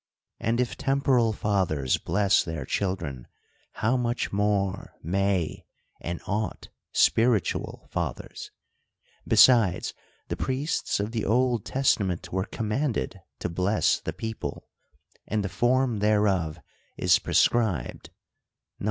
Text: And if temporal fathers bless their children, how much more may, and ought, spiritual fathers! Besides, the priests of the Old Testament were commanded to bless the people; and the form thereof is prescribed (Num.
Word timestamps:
And 0.39 0.59
if 0.59 0.75
temporal 0.77 1.31
fathers 1.31 1.99
bless 1.99 2.43
their 2.43 2.65
children, 2.65 3.27
how 3.85 3.95
much 3.97 4.33
more 4.33 4.95
may, 5.03 5.67
and 5.99 6.19
ought, 6.25 6.69
spiritual 6.91 7.87
fathers! 7.91 8.49
Besides, 9.27 9.93
the 10.27 10.35
priests 10.35 10.99
of 10.99 11.11
the 11.11 11.23
Old 11.23 11.65
Testament 11.65 12.33
were 12.33 12.45
commanded 12.45 13.21
to 13.41 13.47
bless 13.47 13.99
the 13.99 14.11
people; 14.11 14.67
and 15.27 15.43
the 15.45 15.49
form 15.49 15.99
thereof 15.99 16.59
is 16.97 17.19
prescribed 17.19 18.09
(Num. 18.09 18.15